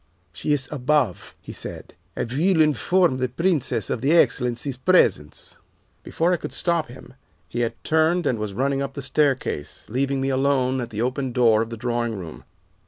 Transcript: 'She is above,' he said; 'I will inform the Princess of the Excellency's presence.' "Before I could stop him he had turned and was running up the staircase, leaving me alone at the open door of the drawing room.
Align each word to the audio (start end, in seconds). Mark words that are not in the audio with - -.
'She 0.33 0.51
is 0.51 0.67
above,' 0.71 1.35
he 1.43 1.53
said; 1.53 1.93
'I 2.17 2.23
will 2.23 2.59
inform 2.59 3.17
the 3.17 3.29
Princess 3.29 3.91
of 3.91 4.01
the 4.01 4.13
Excellency's 4.13 4.75
presence.' 4.75 5.59
"Before 6.01 6.33
I 6.33 6.37
could 6.37 6.53
stop 6.53 6.87
him 6.87 7.13
he 7.47 7.59
had 7.59 7.75
turned 7.83 8.25
and 8.25 8.39
was 8.39 8.53
running 8.53 8.81
up 8.81 8.93
the 8.93 9.03
staircase, 9.03 9.85
leaving 9.91 10.19
me 10.19 10.29
alone 10.29 10.81
at 10.81 10.89
the 10.89 11.03
open 11.03 11.33
door 11.33 11.61
of 11.61 11.69
the 11.69 11.77
drawing 11.77 12.17
room. 12.17 12.45